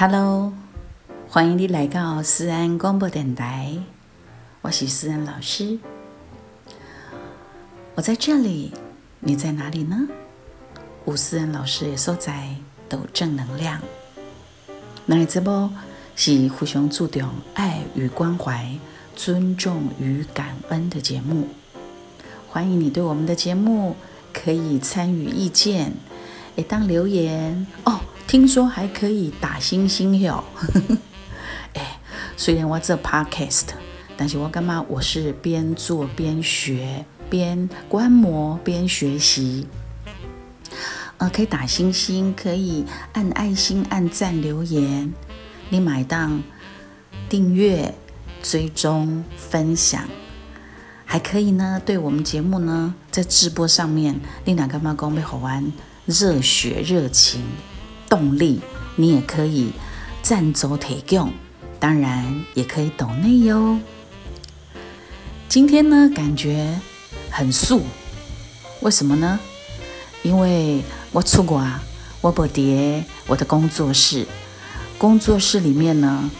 [0.00, 0.52] Hello，
[1.28, 3.76] 欢迎你来到思安广播电台，
[4.62, 5.76] 我是思安老师。
[7.96, 8.72] 我在这里，
[9.18, 10.06] 你在哪里呢？
[11.04, 12.54] 吴思安老师也所在
[12.88, 13.80] 都正能量。
[15.04, 15.68] 那你这波
[16.14, 18.72] 是互相注重爱与关怀、
[19.16, 21.48] 尊重与感恩的节目。
[22.46, 23.96] 欢迎你对我们的节目
[24.32, 25.92] 可以参与意见，
[26.54, 27.98] 也当留言哦。
[28.28, 30.44] 听说还可以打星星哟，
[31.72, 31.98] 哎，
[32.36, 33.68] 虽然我这 podcast，
[34.18, 34.84] 但是我干嘛？
[34.86, 39.66] 我是边做边学，边观摩边学习。
[41.16, 45.10] 呃，可以打星星，可以按爱心、按赞、留言。
[45.70, 46.42] 你买档
[47.30, 47.94] 订阅、
[48.42, 50.06] 追踪、分享，
[51.06, 51.80] 还可以呢。
[51.82, 55.72] 对我们节目呢，在直播上面，你两干嘛讲被吼完？
[56.04, 57.42] 热血热情。
[58.08, 58.60] 动力，
[58.96, 59.72] 你也可以
[60.22, 61.32] 赞助提供，
[61.78, 63.78] 当然也可以抖内哟。
[65.48, 66.78] 今天呢，感觉
[67.30, 67.82] 很素，
[68.80, 69.38] 为什么呢？
[70.22, 70.82] 因为
[71.12, 71.82] 我出国啊，
[72.20, 74.26] 我不叠我的工作室，
[74.98, 76.30] 工作室里面呢，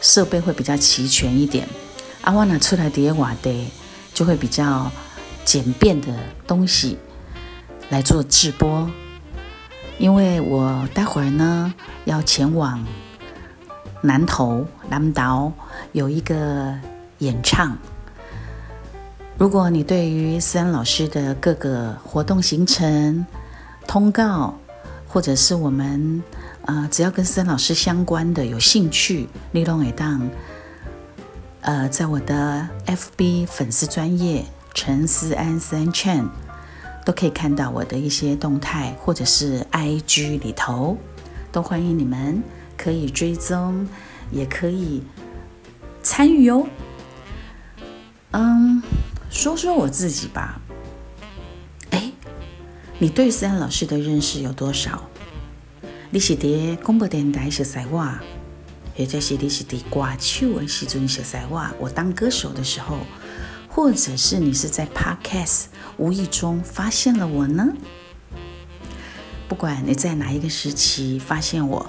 [0.00, 1.68] 设备会比较齐全一点。
[2.22, 3.70] 阿我拿出来叠瓦的，
[4.14, 4.90] 就会比较
[5.44, 6.08] 简便的
[6.46, 6.98] 东西
[7.90, 8.90] 来做直播。
[9.98, 11.72] 因为我待会儿呢
[12.04, 12.84] 要前往
[14.02, 15.52] 南投南岛
[15.92, 16.74] 有一个
[17.18, 17.76] 演唱。
[19.38, 23.26] 如果你对于思安老师的各个活动行程
[23.86, 24.54] 通告，
[25.08, 26.22] 或者是我们
[26.64, 30.28] 啊只要跟思安老师相关的有兴趣，你都可以当
[31.62, 34.44] 呃在我的 FB 粉丝专业
[34.74, 36.26] 陈思安三 Chan。
[37.06, 40.98] 都可以看到我的一些动态，或者是 IG 里头，
[41.52, 42.42] 都欢迎你们
[42.76, 43.88] 可以追踪，
[44.32, 45.04] 也可以
[46.02, 46.66] 参与哦。
[48.32, 48.82] 嗯，
[49.30, 50.60] 说说我自己吧。
[51.90, 52.10] 哎，
[52.98, 55.08] 你对思安老师的认识有多少？
[56.10, 58.20] 你是在广播电台学塞话，
[58.96, 61.72] 或者是你是在歌手的时阵学塞话？
[61.78, 62.98] 我当歌手的时候。
[63.76, 65.66] 或者是你是在 Podcast
[65.98, 67.74] 无意中发现了我呢？
[69.48, 71.86] 不管你在哪一个时期发现我、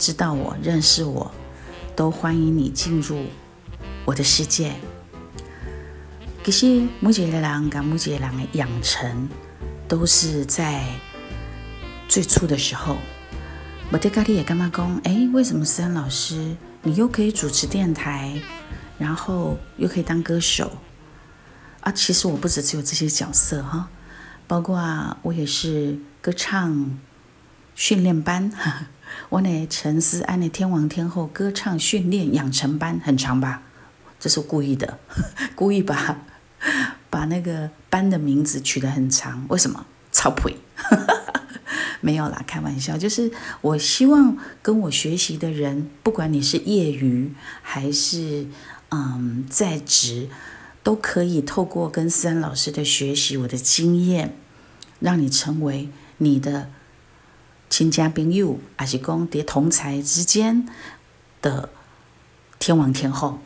[0.00, 1.30] 知道我、认识我，
[1.94, 3.24] 都欢迎你进入
[4.04, 4.72] 我的世界。
[6.42, 9.28] 可是木杰的人跟木杰人的养成，
[9.86, 10.84] 都是在
[12.08, 12.96] 最初的时候。
[13.92, 15.00] 我对咖喱也干嘛讲？
[15.04, 18.34] 哎，为什么思安老师你又可以主持电台，
[18.98, 20.68] 然后又可以当歌手？
[21.82, 23.88] 啊，其实我不止只有这些角色哈，
[24.46, 26.98] 包括啊，我也是歌唱
[27.74, 28.52] 训练班，
[29.28, 33.62] 我那陈思安的天王天后歌唱训练养成班很长吧？
[34.20, 34.98] 这是故意的，
[35.56, 36.24] 故意把
[37.10, 39.84] 把那个班的名字取得很长，为什么？
[40.12, 40.56] 超配，
[42.00, 48.46] 没有啦，开玩笑，就是我希望跟我学习的人，不管你是业余还是
[48.90, 50.28] 嗯在职。
[50.82, 54.36] 都可以透过跟思安老师的学习，我的经验，
[55.00, 55.88] 让你成为
[56.18, 56.68] 你的
[57.70, 60.68] 亲家朋友，还是讲叠同才之间
[61.40, 61.68] 的
[62.58, 63.38] 天王天后。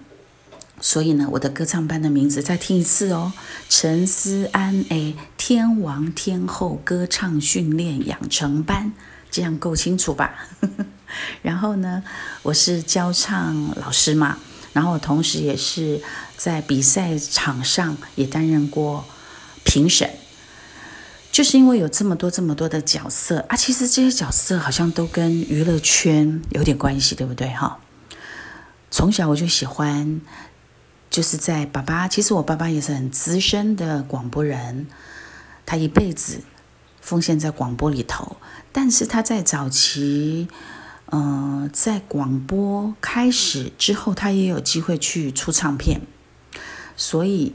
[0.81, 3.33] 所以呢，我的歌唱班的名字再听一次哦，
[3.69, 8.93] 陈思安诶，天王天后歌唱训练养成班，
[9.31, 10.35] 这样够清楚吧？
[11.41, 12.03] 然后呢，
[12.43, 14.39] 我是教唱老师嘛。
[14.77, 16.03] 然后同时也是
[16.37, 19.07] 在比赛场上也担任过
[19.65, 20.11] 评审，
[21.33, 27.79] 就是因为有这么多这么多的角色啊，其实这些角色好像都跟娱乐圈有点关系，对不对哈？
[28.91, 30.21] 从小我就喜欢，
[31.09, 34.87] 就是在爸爸，其实我爸爸也是很资深的广播人，
[35.65, 36.43] 他一辈子
[37.01, 38.37] 奉献在广播里头，
[38.73, 40.49] 但是他在早期。
[41.13, 46.01] 嗯，在广播开始之后，他也有机会去出唱片，
[46.97, 47.55] 所以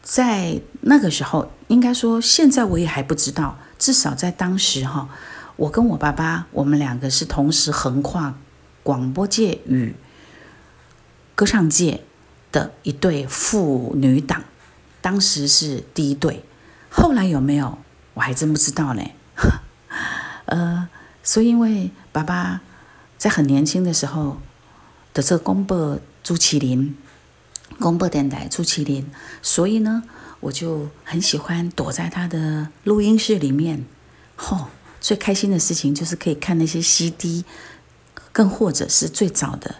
[0.00, 5.08] 在那个时候，应该说现在我也还不知道，至少在当时哈，
[5.56, 8.34] 我跟我爸爸，我们两个是同时横跨
[8.84, 9.96] 广播界与
[11.34, 12.04] 歌唱界
[12.52, 14.44] 的一对父女档，
[15.00, 16.44] 当时是第一对，
[16.88, 17.78] 后来有没有，
[18.14, 19.02] 我还真不知道呢。
[20.46, 20.88] 呃，
[21.24, 22.60] 所以因为爸爸。
[23.18, 24.40] 在很年轻的时候
[25.12, 26.96] 的这个公播朱麒麟，
[27.80, 29.10] 公播电台朱麒麟，
[29.42, 30.04] 所以呢，
[30.40, 33.84] 我就很喜欢躲在他的录音室里面。
[34.36, 34.68] 吼，
[35.00, 37.44] 最开心的事情就是可以看那些 CD，
[38.30, 39.74] 更或者是最早的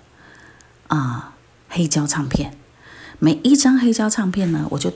[0.88, 1.36] 啊
[1.68, 2.58] 黑胶唱片。
[3.20, 4.92] 每一张黑胶唱片呢，我就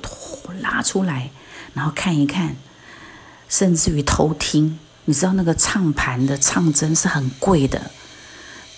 [0.61, 1.31] 拉出来，
[1.75, 2.57] 然后看一看，
[3.49, 4.81] 甚至于偷听。
[5.05, 7.91] 你知道那个唱盘的唱针是很贵的。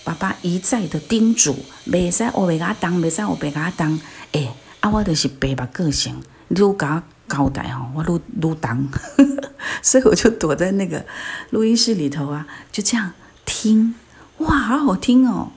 [0.04, 1.56] 爸爸一再的叮嘱，
[1.86, 3.98] 袂使我袂甲当，袂使我袂甲当。
[4.32, 8.86] 哎，啊，我就是白目个性，你愈甲交代吼，我愈愈当。
[9.80, 11.04] 所以我就躲在那个
[11.50, 13.12] 录音室里头啊，就这样
[13.46, 13.94] 听，
[14.38, 15.50] 哇，好好听哦！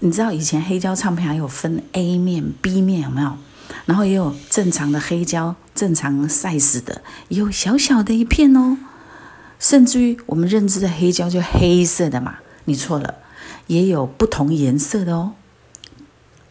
[0.00, 3.36] 你知道以前黑胶唱片还有分 A 面、B 面有没有？
[3.86, 8.76] 然后也有正常的黑胶，正常 size 的，也有小小的一片哦。
[9.58, 12.36] 甚至于我们认知的黑胶就黑色的嘛，
[12.66, 13.14] 你错了。
[13.68, 15.34] 也有不同颜色的哦，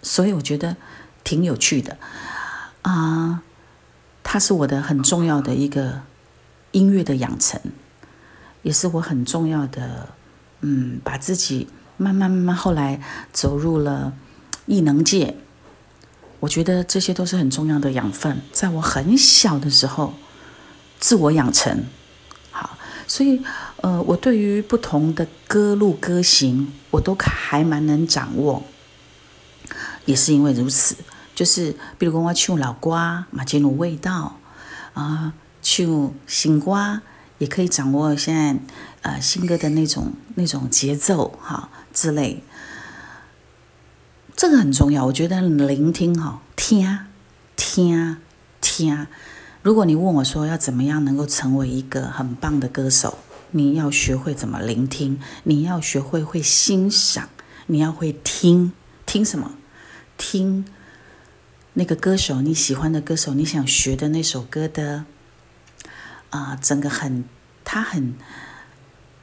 [0.02, 0.78] 所以我觉得
[1.24, 1.98] 挺有趣的
[2.84, 3.44] 啊。
[4.24, 6.02] 它是我的很重要的一个
[6.72, 7.60] 音乐的养成，
[8.62, 10.10] 也是我很重要的
[10.62, 11.68] 嗯，把自己
[11.98, 13.02] 慢慢慢慢后来
[13.34, 14.14] 走入了
[14.66, 15.36] 艺能界。
[16.40, 20.14] 我觉得这些都是很重要的养分，在我很小的时候
[21.00, 21.86] 自我养成。
[22.52, 22.78] 好，
[23.08, 23.44] 所以。
[23.82, 28.64] 呃，我对于不同的歌路歌型，我都还蛮能掌握。
[30.06, 30.96] 也是因为如此，
[31.36, 34.38] 就是比如讲我唱老歌，马进入味道
[34.94, 37.02] 啊，唱新歌
[37.38, 38.60] 也可以掌握现在
[39.02, 42.42] 呃新歌的那种那种节奏哈之类。
[44.36, 47.00] 这个很重要，我觉得聆听哈，听
[47.56, 48.18] 听
[48.62, 49.08] 听。
[49.62, 53.18] 如果你问我说要怎么样能够成为一个很棒的歌手？
[53.52, 57.30] 你要学会怎么聆听，你要学会会欣赏，
[57.68, 58.74] 你要会听
[59.06, 59.54] 听什么？
[60.18, 60.66] 听
[61.74, 65.06] 那个歌手你喜欢的歌手，你想学的那首歌的
[66.32, 67.24] 啊，整个很
[67.64, 68.16] 他很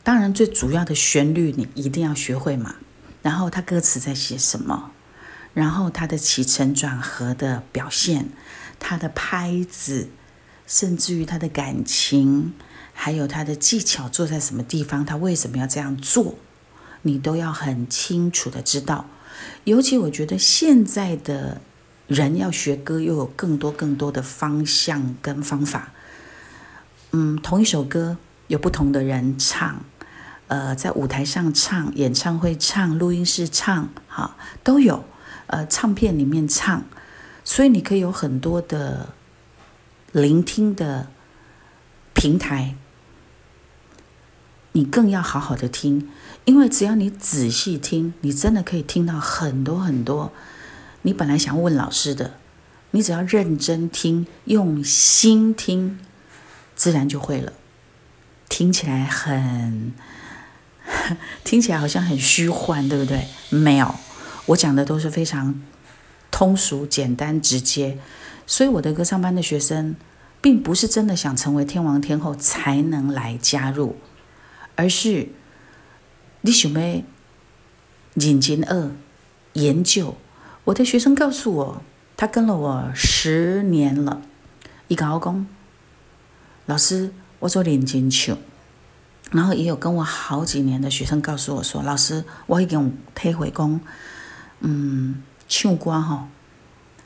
[0.02, 2.76] 当然最主要的旋律你一定要学会嘛。
[3.22, 4.92] 然后他歌词在写什么？
[5.52, 8.28] 然后他的起承转合的表现，
[8.78, 10.08] 他的拍子，
[10.66, 12.52] 甚至于他的感情。
[12.94, 16.36] 还有他的技巧做在什么地方，他为什么要这样做，
[17.02, 19.04] 你都要很清楚的知道。
[19.64, 21.60] 尤其我觉得现在的
[22.06, 25.92] 人要学歌，又有更多更多的方向跟方法。
[27.10, 29.84] 嗯，同一首歌有不同的人唱，
[30.46, 35.04] 呃，在舞台上唱、演唱会唱、录音室唱，哈，都有。
[35.46, 36.84] 呃，唱片里面唱，
[37.44, 39.10] 所以你可以有很多的
[40.10, 41.08] 聆听的
[42.14, 42.74] 平台。
[44.76, 46.08] 你更要好好的听，
[46.44, 50.32] 因为只要你仔细听，你真的可以听到很多很多
[51.02, 52.34] 你本来想问老师的，
[52.90, 55.98] 你只要认真听，用心听，
[56.74, 57.52] 自然就会了。
[58.48, 59.92] 听起来很，
[61.44, 63.28] 听起来好像很虚幻，对不对？
[63.50, 63.94] 没有，
[64.46, 65.62] 我讲的都是非常
[66.32, 67.96] 通俗、简单、直接。
[68.46, 69.94] 所以我的歌唱班的学生，
[70.40, 73.96] 并不是真的想成为天王天后才能来加入。
[74.76, 75.28] 而是
[76.40, 77.02] 你想要
[78.14, 78.90] 认真二
[79.54, 80.16] 研究。
[80.64, 81.82] 我的学生告诉我，
[82.16, 84.22] 他跟了我十年了。
[84.88, 85.46] 一个老公，
[86.66, 88.36] 老师，我做认真唱。
[89.30, 93.80] 然后也有跟我好几年的学生告诉我说，老师，我已经体会讲，
[94.60, 96.28] 嗯，唱歌哈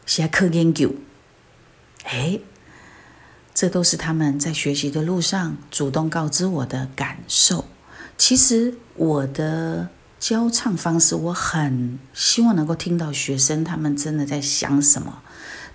[0.07, 0.95] 是要去研究。
[2.05, 2.41] 哎。
[3.59, 7.65] 这都是他们在学习的路上主动告知我的感受。
[8.17, 9.89] 其实我的
[10.21, 15.23] 教唱方式，我很希望能够听到学生他们真的在想什么，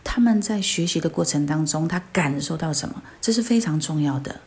[0.02, 4.40] 他们在学习的过程当中，他感受到什么，这是非常重要的。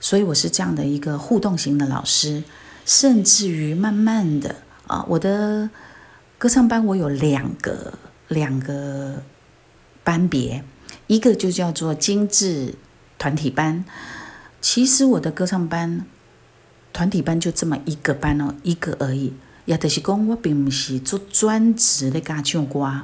[0.00, 2.44] 所以我是这样的一个互动型的老师，
[2.84, 4.56] 甚至于慢慢的
[4.86, 5.70] 啊，我的
[6.36, 7.94] 歌唱班我有两个
[8.28, 9.22] 两个
[10.02, 10.62] 班别。
[11.06, 12.76] 一个就叫做精致
[13.18, 13.84] 团体班，
[14.60, 16.06] 其实我的歌唱班
[16.94, 19.34] 团体班就这么一个班哦，一个而已。
[19.66, 23.02] 也就是讲，我并不是做专职的教唱歌，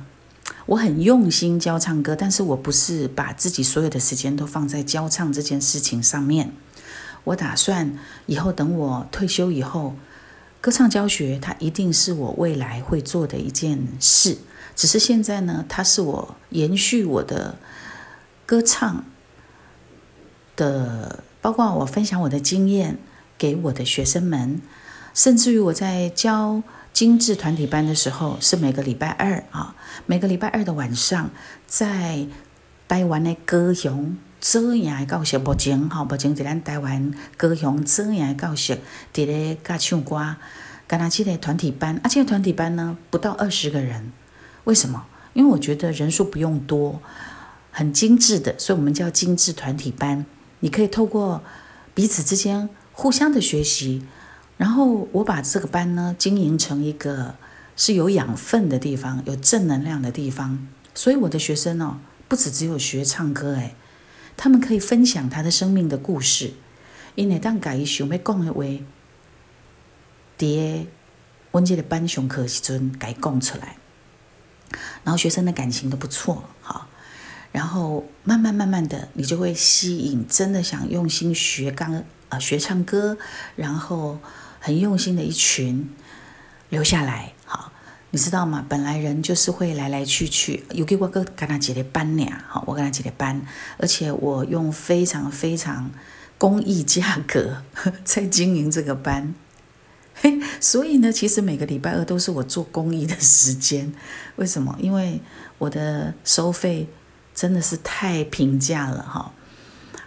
[0.64, 6.52] 我很用心教唱歌，但是我不是把自己所有的时间都放在教唱这件事情上面。
[7.24, 9.94] 我打算以后等我退休以后，
[10.62, 14.38] 歌唱教学它一定是我未来会做的一件事。
[14.74, 17.58] 只是现在呢，它是我延续我的。
[18.50, 19.04] 歌唱
[20.56, 22.98] 的，包括我分享我的经验
[23.38, 24.60] 给我的学生们，
[25.14, 26.60] 甚至于我在教
[26.92, 29.76] 精致团体班的时候，是每个礼拜二啊，
[30.06, 31.30] 每个礼拜二的晚上，
[31.68, 32.26] 在
[32.88, 38.80] 台湾的歌雄做样的教室，目前吼，目前伫咱台湾高雄做样的教室，
[39.14, 40.34] 伫咧教唱歌，
[40.88, 44.10] 干那即个团体班，啊，即个团体班呢不到二十个人，
[44.64, 45.06] 为什么？
[45.34, 47.00] 因为我觉得人数不用多，
[47.80, 50.26] 很精致的，所以我们叫精致团体班。
[50.58, 51.42] 你可以透过
[51.94, 54.06] 彼此之间互相的学习，
[54.58, 57.36] 然后我把这个班呢经营成一个
[57.76, 60.68] 是有养分的地方，有正能量的地方。
[60.94, 63.74] 所以我的学生呢，不止只有学唱歌，诶，
[64.36, 66.52] 他们可以分享他的生命的故事。
[67.14, 68.62] 因为当家己想要讲的话，
[70.38, 70.84] 伫
[71.50, 73.78] 阮这个班上课时阵，改讲出来。
[75.02, 76.86] 然后学生的感情都不错，好，
[77.52, 83.18] 然后慢慢慢慢的，你就会吸引真的想用心学钢啊学唱歌，
[83.56, 84.18] 然后
[84.60, 85.90] 很用心的一群
[86.68, 87.72] 留下来，好，
[88.10, 88.64] 你知道吗？
[88.68, 93.42] 本来人就是会来来去去，有给我哥跟他姐的班俩，好，我跟他姐的班，
[93.78, 95.90] 而且我用非常非常
[96.38, 97.62] 公益价格
[98.04, 99.34] 在经营这个班。
[100.14, 103.92] 嘿，所以呢，其实每个礼拜二都是我做公益的时间。
[104.36, 104.76] 为什么？
[104.78, 105.20] 因为
[105.58, 106.86] 我的收费
[107.40, 109.32] 真的是太平价了哈，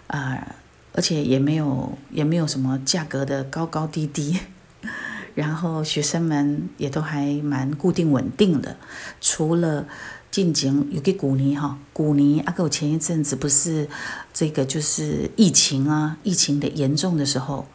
[0.05, 0.55] 啊，
[0.93, 4.39] 而且也没有也没有什么价格的高高低低。
[5.33, 8.77] 然后学生们也都还蛮固定稳定的，
[9.19, 9.87] 除了
[10.29, 13.89] 近景有个古尼哈，古尼阿哥前一阵子不是
[14.31, 17.65] 这个就是疫情啊，疫情的严重的时候，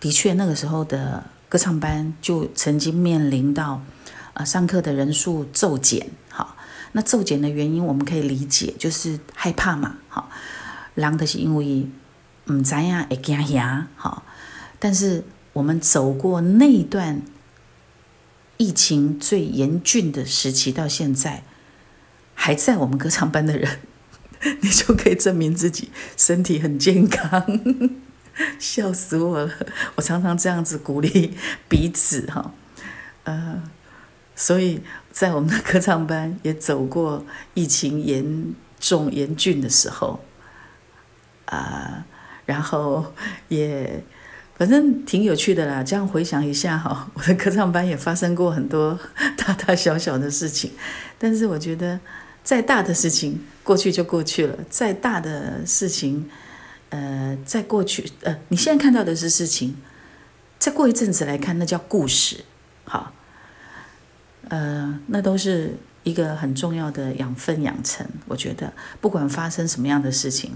[0.00, 1.22] 的确那个时候的。
[1.50, 3.80] 歌唱班就曾经面临到，
[4.34, 6.57] 呃，上课的人数骤减，好，
[6.92, 10.30] 那骤减的原因我们可以理解，就是害怕嘛，好，
[10.94, 11.86] 狼的是因为
[12.46, 14.22] 唔知呀会惊吓，好，
[14.78, 17.22] 但是我们走过那段
[18.56, 21.42] 疫情最严峻的时期到现在，
[22.34, 23.80] 还在我们歌唱班的人，
[24.60, 27.44] 你就可以证明自己身体很健康。
[28.60, 29.50] 笑死我了！
[29.96, 31.36] 我常常这样子鼓励
[31.68, 32.52] 彼此哈，
[33.24, 33.60] 呃，
[34.38, 34.80] 所以
[35.10, 40.20] 在我们的歌唱班也走过疫情严重严峻的时候，
[41.46, 42.06] 啊，
[42.46, 43.12] 然后
[43.48, 44.00] 也
[44.56, 45.82] 反正挺有趣的啦。
[45.82, 48.96] 这样回想一下哈， 我的歌唱班也发生过很多
[49.36, 50.70] 大大小小的事情，
[51.18, 51.98] 但是我觉得
[52.44, 56.30] 再大的事情过去就过去了，再大的事情。
[56.90, 59.76] 呃，在过去，呃，你现在看到的是事情，
[60.58, 62.44] 再过一阵子来看，那叫故事，
[62.84, 63.12] 好，
[64.48, 68.06] 呃，那都是一个很重要的养分养成。
[68.26, 70.52] 我觉得，不管发生什么样的事情，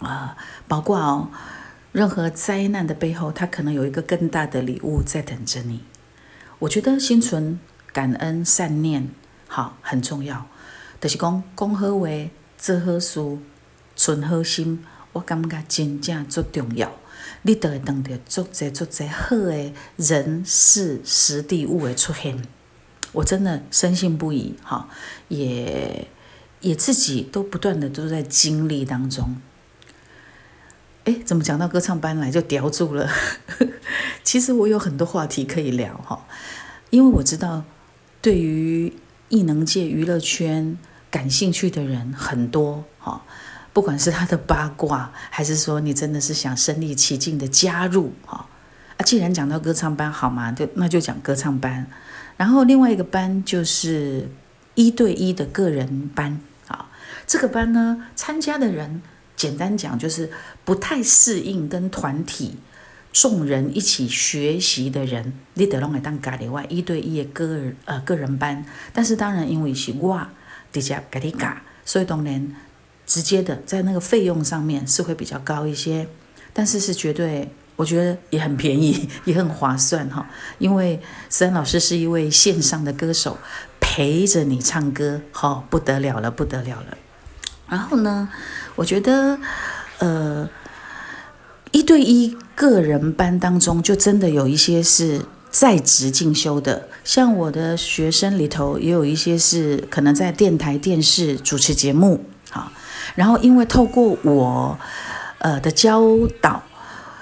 [0.00, 1.30] 啊，包括哦，
[1.92, 5.84] 任何灾难的背后，它可能有一个更大的礼物在等着你。
[6.58, 7.58] 我觉得心存
[7.92, 9.08] 感恩善念，
[9.46, 10.46] 好，很重要。
[11.00, 12.08] 就是讲，讲好话，
[12.58, 13.38] 做好事，
[13.96, 14.84] 存好心。
[15.12, 16.92] 我感觉真正足重要，
[17.42, 22.40] 你都会当着足侪足侪好的人事实地物的出现，
[23.12, 24.54] 我真的深信不疑。
[24.62, 24.88] 哈，
[25.28, 26.08] 也
[26.60, 29.40] 也自己都不断的都在经历当中。
[31.04, 33.10] 哎，怎么讲到歌唱班来就叼住了？
[34.22, 36.26] 其实我有很多话题可以聊哈，
[36.90, 37.64] 因为我知道
[38.20, 38.92] 对于
[39.30, 40.78] 艺能界娱乐圈
[41.10, 43.24] 感兴趣的人很多哈。
[43.72, 48.46] 不管是他的八卦，还是说你真的是想身临其境的加入，哈
[49.00, 51.86] 啊，既然讲到歌唱班，好嘛，就那就讲歌唱班。
[52.36, 54.28] 然后另外一个班就是
[54.74, 56.38] 一对一的个人班，
[56.68, 56.90] 啊，
[57.26, 59.00] 这个班呢，参加的人
[59.34, 60.30] 简单讲就是
[60.66, 62.58] 不太适应跟团体
[63.10, 68.62] 众人一起学习的人，你得弄来当咖喱外一对一的个人呃个人班。
[68.92, 70.20] 但是当然因为是我
[70.70, 72.54] 直接给你教，所以当然。
[73.06, 76.06] 直接的在那个费用上面是会比较高一些，
[76.52, 77.50] 但是是绝对
[77.80, 80.28] 我觉得也很便宜， 也很划算哈。
[80.58, 83.38] 因为思恩老师是一位线上的歌手，
[83.80, 86.98] 陪着你唱歌，好不得了了，不得了了。
[87.70, 88.28] 然后呢，
[88.76, 89.38] 我觉得
[90.00, 90.46] 呃
[91.70, 102.70] 一对一个人班当中，就真的有一些是在职进修的，像我的学生里头也有一些是可能在电台、电视主持节目，好。
[103.16, 104.78] 然后，因为透过我，
[105.38, 106.00] 呃的教
[106.40, 106.62] 导，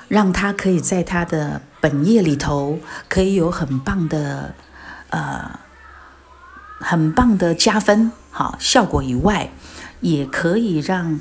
[0.09, 4.55] 让他可以在他的本业里头可以有很棒的，
[5.11, 5.61] 呃，
[6.81, 9.51] 很棒的加分，好效果以外，
[10.01, 11.21] 也可以让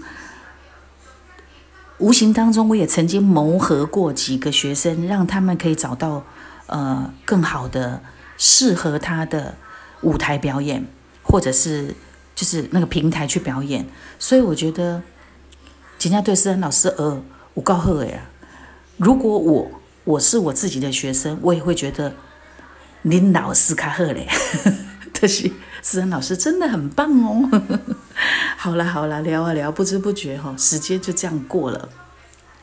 [2.00, 6.24] 无形当中，我也曾经谋合过几个学生，让他们可以找到
[6.66, 8.02] 呃更好的
[8.38, 9.56] 适合他的
[10.02, 10.86] 舞台表演，
[11.22, 11.94] 或者是。
[12.38, 13.84] 就是那个平台去表演，
[14.20, 15.02] 所以我觉得
[15.98, 17.20] 今天对思恩老师呃，
[17.56, 18.30] 我告诉呀，
[18.98, 19.72] 如果我
[20.04, 22.14] 我是我自己的学生，我也会觉得
[23.04, 24.28] 林老师卡赫嘞，
[25.14, 25.52] 这是
[25.82, 27.62] 思恩老师真的很棒哦。
[28.58, 31.90] 好了好了，聊啊聊，不知不觉哈，时间就这样过了。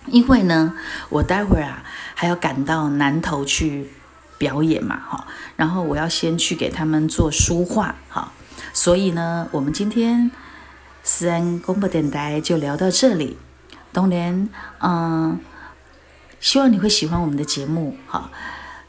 [0.06, 0.74] 因为呢，
[1.08, 1.82] 我待会儿啊
[2.14, 3.90] 还要赶到南头去
[4.36, 5.26] 表演嘛，哈，
[5.56, 8.32] 然后我要先去给他们做书画，哈，
[8.72, 10.30] 所以呢，我们今天
[11.02, 13.38] 思安公播电台就聊到这里。
[13.92, 14.48] 当然，
[14.80, 15.38] 嗯，
[16.44, 18.30] 希望你会喜欢我们的节目，哈，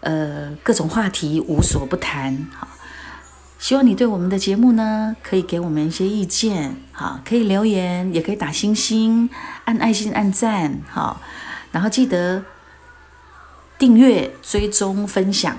[0.01, 2.67] 呃，各种话题无所不谈，哈。
[3.57, 9.29] 希望你对我们的节目呢，可以给我们一些意见，哈，可以留言，也可以打星星、
[9.63, 11.21] 按爱心、按赞，哈，
[11.71, 12.43] 然后记得
[13.79, 15.55] 订阅、追踪、分享。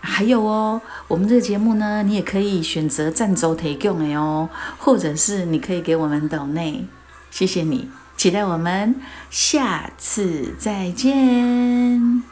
[0.00, 6.84] 还有哦，我们这个节目呢，你也可以选择赞助提供的哦，或者是你可以给我们岛内，
[7.30, 8.94] 谢谢你，期待我们
[9.30, 12.31] 下次再见。